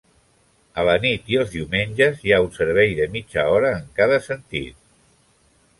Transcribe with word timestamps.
A 0.83 0.85
la 0.87 0.95
nit 1.03 1.29
i 1.33 1.37
els 1.41 1.51
diumenges 1.57 2.25
hi 2.25 2.33
ha 2.37 2.41
un 2.47 2.51
servei 2.59 2.97
de 3.01 3.09
mitja 3.19 3.45
hora 3.59 3.73
en 3.83 3.87
cada 4.01 4.23
sentit. 4.31 4.83